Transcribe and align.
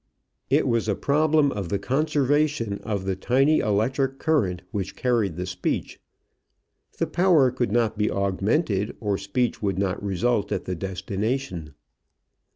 It 0.49 0.67
was 0.67 0.87
a 0.89 0.95
problem 0.95 1.51
of 1.51 1.69
the 1.69 1.77
conservation 1.77 2.79
of 2.79 3.05
the 3.05 3.15
tiny 3.15 3.59
electric 3.59 4.17
current 4.17 4.63
which 4.71 4.95
carried 4.95 5.35
the 5.35 5.45
speech. 5.45 5.99
The 6.97 7.05
power 7.05 7.51
could 7.51 7.71
not 7.71 7.99
be 7.99 8.09
augmented 8.09 8.97
or 8.99 9.19
speech 9.19 9.61
would 9.61 9.77
not 9.77 10.03
result 10.03 10.51
at 10.51 10.65
the 10.65 10.73
destination. 10.73 11.75